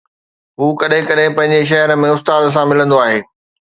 هو 0.61 0.67
ڪڏهن 0.79 1.07
ڪڏهن 1.11 1.37
پنهنجي 1.41 1.71
شهر 1.75 1.97
۾ 2.07 2.13
استاد 2.19 2.51
سان 2.59 2.71
ملندو 2.75 3.05
آهي. 3.09 3.27